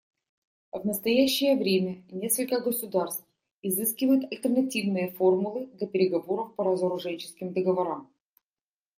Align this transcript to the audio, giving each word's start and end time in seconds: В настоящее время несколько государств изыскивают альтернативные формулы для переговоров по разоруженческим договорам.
В 0.71 0.83
настоящее 0.83 1.55
время 1.55 2.01
несколько 2.09 2.59
государств 2.59 3.23
изыскивают 3.61 4.23
альтернативные 4.31 5.11
формулы 5.11 5.67
для 5.75 5.85
переговоров 5.85 6.55
по 6.55 6.63
разоруженческим 6.63 7.53
договорам. 7.53 8.09